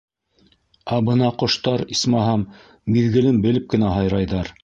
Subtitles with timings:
[0.95, 2.47] Ә бына ҡоштар, исмаһам,
[2.95, 4.53] миҙгелен белеп кенә һайрайҙар.